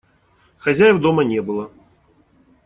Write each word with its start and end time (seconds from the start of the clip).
Хозяев 0.67 0.97
дома 1.03 1.23
не 1.33 1.39
было. 1.51 1.69